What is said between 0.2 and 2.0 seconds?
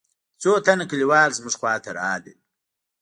څو تنه كليوال زموږ خوا ته